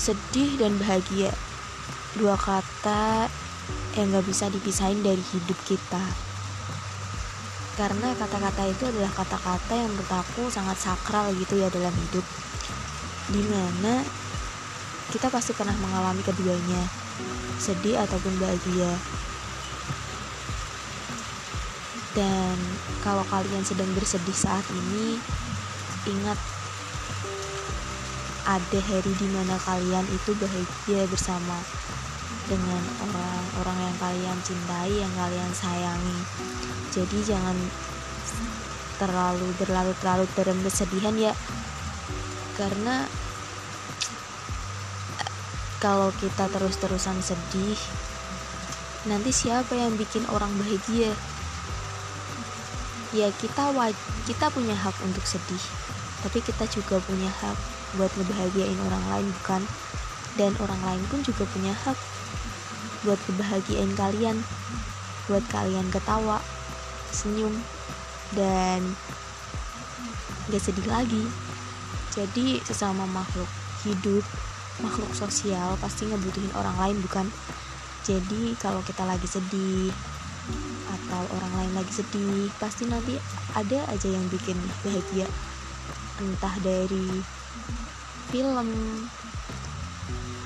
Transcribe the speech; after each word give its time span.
sedih 0.00 0.56
dan 0.56 0.80
bahagia. 0.80 1.28
Dua 2.16 2.32
kata 2.40 3.28
yang 4.00 4.16
gak 4.16 4.24
bisa 4.24 4.48
dipisahin 4.48 5.04
dari 5.04 5.20
hidup 5.20 5.60
kita. 5.68 6.00
Karena 7.76 8.16
kata-kata 8.16 8.64
itu 8.64 8.88
adalah 8.88 9.12
kata-kata 9.12 9.76
yang 9.76 9.92
menurut 9.92 10.08
aku 10.08 10.48
sangat 10.48 10.80
sakral 10.80 11.28
gitu 11.36 11.60
ya 11.60 11.68
dalam 11.68 11.92
hidup. 11.92 12.24
Di 13.28 13.44
mana 13.44 14.00
kita 15.12 15.28
pasti 15.28 15.52
pernah 15.52 15.76
mengalami 15.76 16.24
keduanya 16.24 16.80
sedih 17.60 18.00
ataupun 18.00 18.40
bahagia. 18.40 18.92
Dan 22.16 22.56
kalau 23.04 23.22
kalian 23.28 23.62
sedang 23.68 23.92
bersedih 23.92 24.34
saat 24.34 24.64
ini 24.72 25.20
ingat 26.08 26.40
ada 28.46 28.80
hari 28.80 29.12
di 29.16 29.28
mana 29.32 29.56
kalian 29.64 30.06
itu 30.12 30.32
bahagia 30.38 31.04
bersama 31.08 31.58
dengan 32.48 32.82
orang-orang 33.04 33.78
yang 33.84 33.96
kalian 34.00 34.38
cintai 34.42 34.92
yang 34.96 35.12
kalian 35.14 35.50
sayangi. 35.54 36.18
Jadi 36.90 37.18
jangan 37.22 37.56
terlalu 38.98 39.48
berlarut-larut 39.60 40.28
dalam 40.36 40.58
kesedihan 40.64 41.14
ya. 41.16 41.32
Karena 42.56 43.08
kalau 45.80 46.12
kita 46.20 46.48
terus-terusan 46.52 47.24
sedih 47.24 47.78
nanti 49.08 49.32
siapa 49.32 49.72
yang 49.72 49.96
bikin 49.96 50.28
orang 50.28 50.52
bahagia? 50.60 51.16
Ya 53.10 53.32
kita 53.42 53.72
kita 54.28 54.52
punya 54.52 54.76
hak 54.76 54.94
untuk 55.02 55.24
sedih 55.24 55.64
tapi 56.20 56.44
kita 56.44 56.68
juga 56.68 57.00
punya 57.00 57.32
hak 57.40 57.79
buat 57.98 58.10
ngebahagiain 58.18 58.78
orang 58.86 59.04
lain 59.10 59.28
bukan? 59.42 59.62
Dan 60.38 60.52
orang 60.62 60.82
lain 60.86 61.02
pun 61.10 61.20
juga 61.26 61.42
punya 61.50 61.74
hak 61.74 61.98
buat 63.02 63.18
kebahagiaan 63.24 63.96
kalian 63.96 64.36
buat 65.30 65.46
kalian 65.48 65.88
ketawa 65.94 66.42
senyum 67.14 67.54
dan 68.34 68.82
gak 70.50 70.62
sedih 70.62 70.86
lagi. 70.90 71.24
Jadi 72.10 72.58
sesama 72.66 73.06
makhluk 73.06 73.46
hidup 73.86 74.26
makhluk 74.82 75.12
sosial 75.14 75.78
pasti 75.78 76.10
ngebutuhin 76.10 76.50
orang 76.58 76.76
lain 76.82 76.96
bukan? 77.04 77.26
Jadi 78.02 78.58
kalau 78.58 78.82
kita 78.82 79.06
lagi 79.06 79.28
sedih 79.30 79.92
atau 80.90 81.22
orang 81.30 81.52
lain 81.62 81.72
lagi 81.78 82.02
sedih 82.02 82.50
pasti 82.58 82.90
nanti 82.90 83.14
ada 83.54 83.86
aja 83.86 84.08
yang 84.10 84.26
bikin 84.32 84.58
bahagia. 84.82 85.30
Entah 86.18 86.54
dari 86.60 87.22
film. 88.30 88.68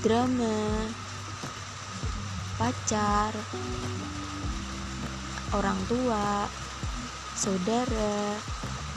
Drama. 0.04 0.88
Pacar, 2.54 3.34
orang 5.50 5.74
tua, 5.90 6.46
saudara, 7.34 8.38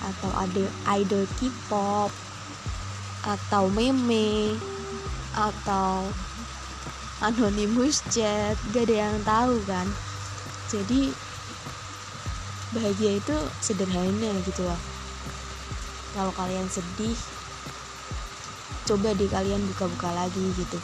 atau 0.06 0.30
ada 0.38 0.70
idol 1.02 1.26
K-pop, 1.42 2.14
atau 3.26 3.66
meme, 3.74 4.62
atau 5.34 6.06
anonymous 7.26 8.06
chat, 8.14 8.54
gak 8.70 8.86
ada 8.94 9.10
yang 9.10 9.18
tahu 9.26 9.58
kan. 9.66 9.90
Jadi 10.70 11.18
bahagia 12.78 13.18
itu 13.18 13.36
sederhana 13.58 14.38
gitu 14.46 14.70
loh. 14.70 14.82
Kalau 16.14 16.30
kalian 16.38 16.70
sedih, 16.70 17.18
coba 18.88 19.12
deh 19.12 19.28
kalian 19.28 19.60
buka-buka 19.76 20.10
lagi 20.16 20.40
gitu. 20.56 20.80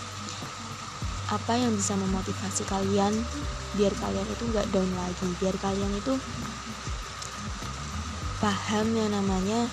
Apa 1.31 1.55
yang 1.55 1.71
bisa 1.71 1.95
memotivasi 1.95 2.67
kalian 2.67 3.15
biar 3.79 3.95
kalian 3.95 4.27
itu 4.27 4.43
nggak 4.51 4.67
down 4.75 4.91
lagi 4.99 5.27
biar 5.39 5.55
kalian 5.63 5.89
itu 5.97 6.13
paham 8.43 8.91
yang 8.91 9.09
namanya 9.15 9.71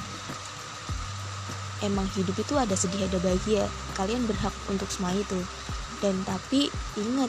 emang 1.83 2.07
hidup 2.15 2.39
itu 2.39 2.55
ada 2.55 2.79
sedih 2.79 3.11
ada 3.11 3.19
bahagia. 3.19 3.67
Kalian 3.99 4.25
berhak 4.31 4.55
untuk 4.71 4.87
semua 4.89 5.11
itu. 5.17 5.43
Dan 6.01 6.17
tapi 6.25 6.73
ingat 6.97 7.29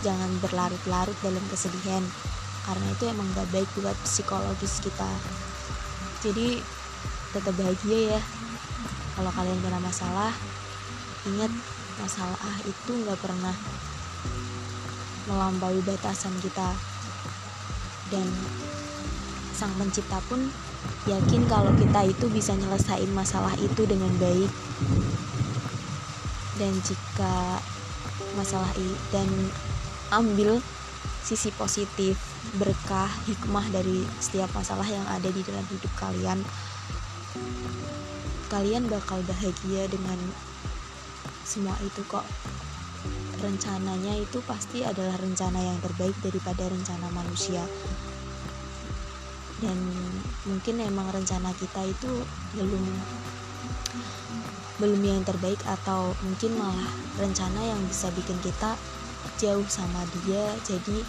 jangan 0.00 0.30
berlarut-larut 0.40 1.18
dalam 1.20 1.42
kesedihan 1.50 2.00
karena 2.64 2.86
itu 2.94 3.04
emang 3.10 3.28
gak 3.36 3.48
baik 3.52 3.68
buat 3.78 3.96
psikologis 4.06 4.80
kita. 4.80 5.10
Jadi 6.24 6.62
tetap 7.36 7.52
bahagia 7.58 8.16
ya 8.16 8.20
kalau 9.16 9.32
kalian 9.32 9.56
kena 9.64 9.80
masalah 9.80 10.32
ingat 11.24 11.50
masalah 11.96 12.56
itu 12.68 12.92
nggak 12.92 13.18
pernah 13.18 13.56
melampaui 15.26 15.80
batasan 15.82 16.36
kita. 16.44 16.70
Dan 18.06 18.28
sang 19.56 19.72
pencipta 19.80 20.22
pun 20.30 20.46
yakin 21.10 21.42
kalau 21.50 21.74
kita 21.74 22.06
itu 22.06 22.30
bisa 22.30 22.54
nyelesain 22.54 23.10
masalah 23.10 23.56
itu 23.58 23.82
dengan 23.88 24.12
baik. 24.20 24.52
Dan 26.60 26.72
jika 26.84 27.58
masalah 28.38 28.70
ini 28.78 28.94
dan 29.10 29.28
ambil 30.14 30.62
sisi 31.26 31.50
positif 31.58 32.14
berkah 32.54 33.10
hikmah 33.26 33.66
dari 33.74 34.06
setiap 34.22 34.46
masalah 34.54 34.86
yang 34.86 35.02
ada 35.10 35.26
di 35.26 35.42
dalam 35.42 35.66
hidup 35.66 35.90
kalian 35.98 36.38
kalian 38.46 38.86
bakal 38.86 39.18
bahagia 39.26 39.90
dengan 39.90 40.18
semua 41.46 41.74
itu 41.82 42.02
kok. 42.06 42.26
Rencananya 43.36 44.16
itu 44.18 44.42
pasti 44.42 44.82
adalah 44.82 45.14
rencana 45.20 45.60
yang 45.62 45.78
terbaik 45.78 46.16
daripada 46.22 46.66
rencana 46.66 47.06
manusia. 47.14 47.62
Dan 49.62 49.78
mungkin 50.44 50.82
emang 50.82 51.08
rencana 51.14 51.54
kita 51.56 51.86
itu 51.86 52.10
belum 52.58 52.84
belum 54.76 55.00
yang 55.00 55.24
terbaik 55.24 55.60
atau 55.64 56.12
mungkin 56.20 56.60
malah 56.60 56.92
rencana 57.16 57.64
yang 57.64 57.80
bisa 57.88 58.12
bikin 58.12 58.36
kita 58.44 58.76
jauh 59.40 59.64
sama 59.68 60.04
dia. 60.22 60.44
Jadi 60.66 61.00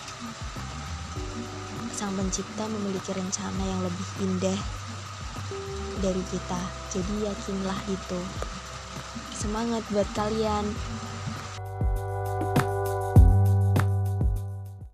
sang 1.97 2.13
pencipta 2.13 2.69
memiliki 2.69 3.09
rencana 3.09 3.63
yang 3.65 3.81
lebih 3.81 4.07
indah 4.21 4.59
dari 6.01 6.23
kita 6.29 6.61
jadi 6.93 7.31
yakinlah 7.31 7.79
itu 7.89 8.21
Semangat 9.37 9.85
buat 9.93 10.09
kalian. 10.17 10.65